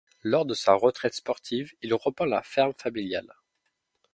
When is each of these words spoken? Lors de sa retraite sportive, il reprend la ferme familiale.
Lors 0.23 0.45
de 0.47 0.55
sa 0.55 0.73
retraite 0.73 1.13
sportive, 1.13 1.73
il 1.83 1.93
reprend 1.93 2.25
la 2.25 2.41
ferme 2.41 2.73
familiale. 2.75 3.35